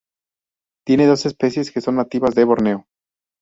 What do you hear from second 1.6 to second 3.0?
que son nativas de Borneo.